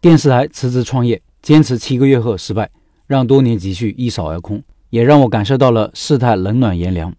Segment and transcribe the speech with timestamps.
[0.00, 2.70] 电视台辞职创业，坚持七个月后失败，
[3.08, 7.12] 让多年积蓄一扫而空，也让我感受到了世态冷暖炎凉。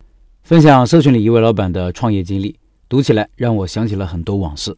[0.44, 2.56] 分享社群里一位老板的创业经历，
[2.88, 4.74] 读起来让我想起了很多往事。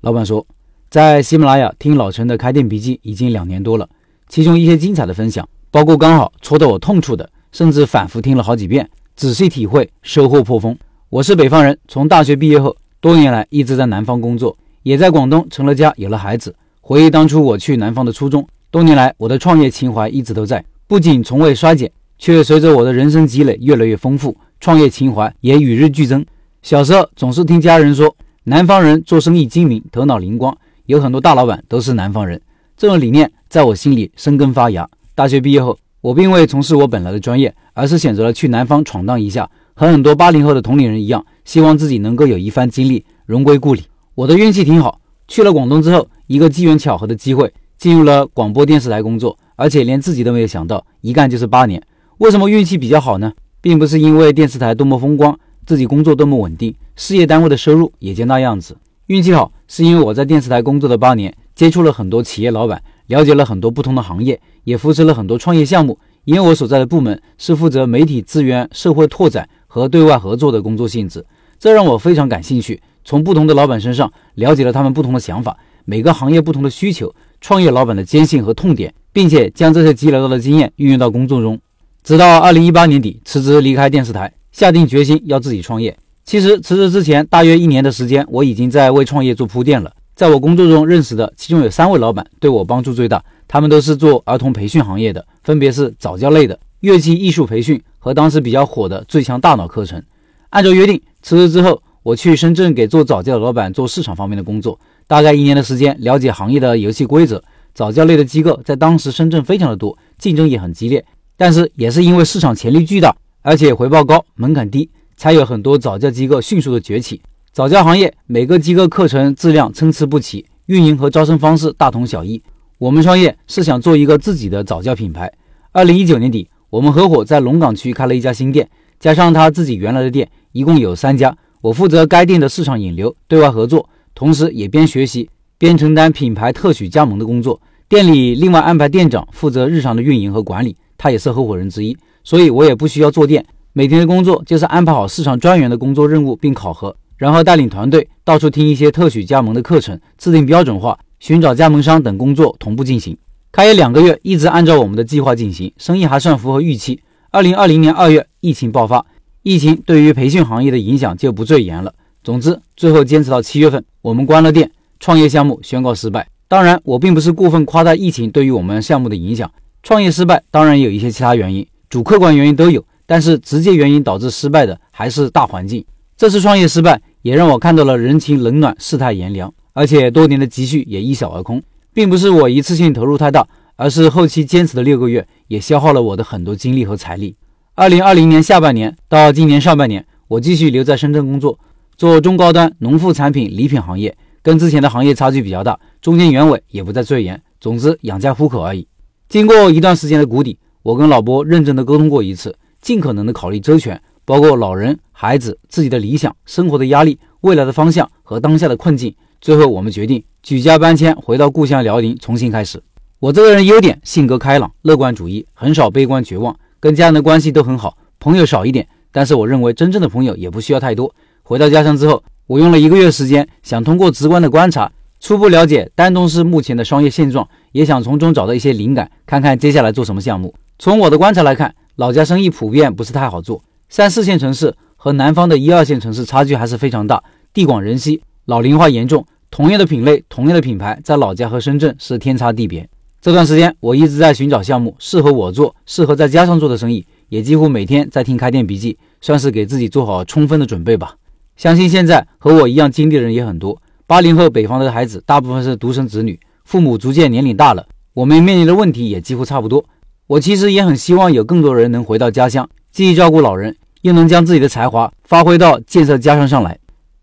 [0.00, 0.44] 老板说，
[0.90, 3.88] 在喜马拉雅听老陈的开店笔记已经两年多了，
[4.28, 10.76] 其中一些精彩的分享，包括刚好戳到我痛处的，甚至反复听了好几遍，仔细体会，收获颇丰。
[11.08, 16.52] 我是北方人，从大学毕业后，多年来一直在南方工作，也在广东成了家，有了孩子。
[16.86, 26.22] 回忆当初我去南方的初衷，多年来我的创业情怀一直都在，不仅从未衰减，却随着我的人生积累越来越丰富，创业情怀也与日俱增。
[26.60, 32.38] 小时候总是听家人说，南方人做生意精明，头脑灵光，有很多大老板都是南方人。
[32.76, 34.86] 这种理念在我心里生根发芽。
[35.14, 43.84] 大学毕业后，我并未从事我本来的专业，而是选择了去南方闯荡一下，和很多八零后的同龄人一样，希望自己能够有一番经历，荣归故里。
[44.14, 45.00] 我的运气挺好。
[45.26, 51.82] 去了广东之后，一个机缘巧合的机会，进入了广播电视台工作，而且连自己都没有想到，一干就是八年。
[52.18, 53.32] 为什么运气比较好呢？
[53.60, 58.76] 并不是因为电视台多么风光，自己工作多么稳定，事业单位的收入也就那样子。
[59.06, 65.98] 运气好，是因为我在电视台工作的八年，接触了很多企业老板，了解了很多不同的行业，也扶持了很多创业项目。
[66.24, 71.26] 因为我所在的部门是负责媒体资源、社会拓展和对外合作的工作性质，
[71.58, 72.80] 这让我非常感兴趣。
[73.04, 81.60] 从不同的老板身上了解了他们不同的想法，每个行业不同的需求，创业老板的艰辛和痛点，并且将这些积累到的经验运用到工作中。
[82.02, 85.96] 直到二零一八年底辞职离开电视台，下定决心要自己创业。
[86.24, 89.92] 其实辞职之前大约一年的时间，我已经在为创业做铺垫了。
[90.14, 100.02] 在我工作中认识的，其中有三位老板对我帮助最大，他们都是做儿童培训行业的，分别是早教类的乐器艺术培训和当时比较火的最强大脑课程。
[100.50, 101.82] 按照约定，辞职之后。
[102.04, 107.42] 我去深圳给做早教的老板做市场方面的工作，大概一年的时间，了解行业的游戏规则。
[107.72, 111.02] 早教类的机构在当时深圳非常的多，竞争也很激烈。
[111.38, 117.22] 但是也是因为市场潜力巨大，而且回报高、门槛低，才有很多早教机构迅速的崛起。
[117.52, 122.42] 早教行业每个机构课程质量参差不齐，运营和招生方式大同小异。
[122.76, 125.32] 我们创业是想做一个自己的早教品牌。
[125.72, 128.68] 二零一九年底，我们合伙在龙岗区开了一家新店，
[129.00, 131.34] 加上他自己原来的店，一共有三家。
[131.64, 137.58] 我负责该店的市场引流、对外合作，同时也边学习边承担品牌特许加盟的工作。
[137.88, 143.42] 店里另外安排店长负责日常的运营和管理，他也是合伙人之一，所以我也不需要做店。
[143.72, 153.16] 每天的工作就是安排好市场专员的工作任务并考核，然后带领团队到处听一些特许加盟的课程，制定标准化，寻找加盟商等工作同步进行。
[153.50, 157.00] 开业两个月，一直按照我们的计划进行，生意还算符合预期。
[157.30, 159.06] 二零二零年二月，疫情爆发。
[159.44, 161.92] 疫情对于培训行业的影响就不赘言了。
[162.22, 166.26] 总之，最后坚持到七月份，我们关了店，创业项目宣告失败。
[166.48, 169.52] 当然，我并不是过分夸大疫情对于我们项目的影响。
[169.82, 175.84] 创业失败当然有一些其他原因，主客观原因都有，但是直接原因导致失败的还是大环境。
[176.16, 181.62] 这次创业失败也让我看到了人情冷暖、世态炎凉，而且多年的积蓄也一扫而空。
[181.92, 183.46] 并不是我一次性投入太大，
[183.76, 187.36] 而是后期坚持的六个月也消耗了我的很多精力和财力。
[187.76, 191.58] 二零二零年下半年到今年上半年，我继续留在深圳工作，
[191.96, 197.42] 做中高端农副产品礼品行业，跟之前的行业差距比较大，中间原委也不再赘言。
[197.60, 198.86] 总之，养家糊口而已。
[199.28, 209.12] 经过一段时间的谷底，我跟老波认真的沟通过一次，尽可能的考虑周全，包括老人、孩子、自己的理想、生活的压力、未来的方向和当下的困境。
[209.40, 212.80] 最后，我们决定举家搬迁，回到故乡辽宁，重新开始。
[213.18, 216.56] 我这个人优点，性格开朗、乐观主义，很少悲观绝望。
[216.84, 221.10] 跟家人的关系都很好，朋友少一点，但是我认为真正的朋友也不需要太多。
[221.42, 230.54] 回到家乡之后，我用了一个月时间，想通过直观的观察，初步了解丹东市目前的商业现状，也想从中找到一些灵感，看看接下来做什么项目。
[230.78, 237.24] 从我的观察来看，老家生意普遍不是太好做，三四线城市和南方的一二线城市差距还是非常大，
[237.54, 239.24] 地广人稀，老龄化严重。
[239.50, 242.86] 同样的品类，同样的品牌，在老家和深圳是天差地别。
[243.24, 251.14] 这段时间，我一直在寻找项目适合我做、适合在家上做的生意，也几乎每天在听开店笔记，算是给自己做好充分的准备吧。
[251.56, 253.80] 相信现在和我一样经历的人也很多。
[254.06, 259.82] 八零后北方的孩子大部分是独生子女，父母逐渐年龄大了，我们面临的问题也几乎差不多。
[260.26, 266.78] 我其实也很希望有更多人能回到家乡，既照顾老人，又能将自己的才华发挥到建设家乡上来。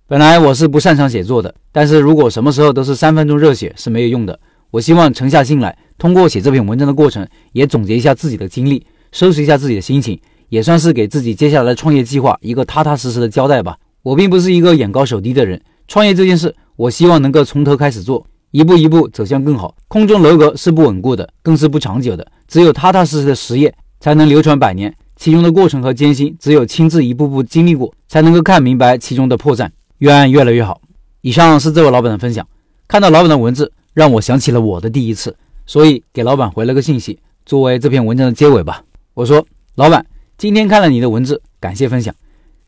[0.07, 4.39] 本来我是不擅长写作的，但是如果什么时候都是三分钟热血是没有用的。
[4.71, 10.19] 我希望沉下心来，通过写这篇文章的过程，也总结一下自己的经历，收拾一下自己的心情，
[10.49, 13.77] 也算是给自己接下来的创业计划一个踏踏实实的交代吧。
[14.01, 19.75] 我并不是一个眼高手低的人，创业这件事，我希望能够从头开始做，一步一步走向更好。
[19.87, 22.25] 空中楼阁是不稳固的，更是不长久的。
[22.47, 24.91] 只有踏踏实实的实业，才能流传百年。
[25.15, 29.69] 其中的过程和艰辛，只有亲自一步步经历过，才能够看明白其中的破绽。
[29.99, 30.81] 愿越来越好。
[31.21, 32.47] 以上是这位老板的分享。
[32.87, 35.35] 看到老板的文字，让我想起了我的第一次，
[35.71, 38.83] 所以给老板回了个信息，作为这篇文章的结尾吧。
[39.13, 40.05] 我说：“老板，
[40.37, 42.13] 今天看了你的文字，感谢分享。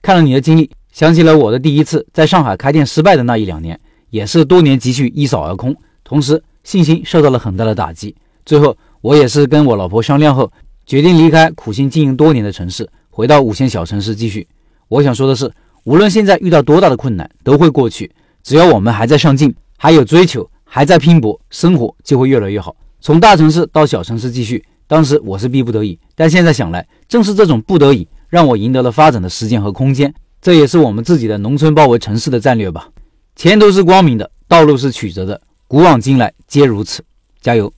[0.02, 3.78] 看了你的经历，想起了我的第一次在上海开店失败的那一两年，
[4.10, 8.16] 也是多年积蓄一扫而空，同时信心受到了很大的打击。
[8.46, 10.50] 最后，我也是跟我老婆商量后。”
[10.88, 14.48] 决定离开苦心经营多年的城市，回到五线小城市继续。
[14.88, 15.52] 我想说的是，
[15.84, 18.10] 无论现在遇到多大的困难，都会过去。
[18.42, 22.74] 只要我们还在上进，还有追求，还在拼搏，生活就会越来越好。
[23.06, 30.14] 从大城市到小城市继续，当时我是逼不得已，但现在想来，正是这种不得已，让我赢得了发展的时间和空间。
[30.42, 32.88] 这也是我们自己的农村包围城市的战略吧。
[33.36, 37.04] 前途是光明的，道路是曲折的，古往今来皆如此。
[37.42, 37.74] 加油！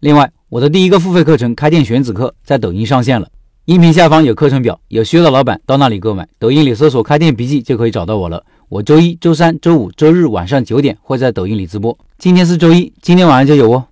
[0.00, 0.30] 另外。
[0.50, 3.28] 我的第一个付费课程《开店选址课》在抖音上线了，
[3.64, 6.28] 音频下方有课程表，有需要的老板到那里购买。
[6.38, 8.44] 抖音里搜索“开店笔记”就可以找到我了。
[8.68, 11.96] 我周一周三周五周日晚上九点会在抖音里直播。
[12.18, 13.86] 今天是周一，今天晚上就有哦。